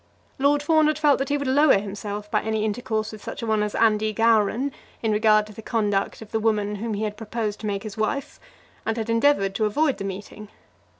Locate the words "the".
5.53-5.61, 6.31-6.39, 9.99-10.03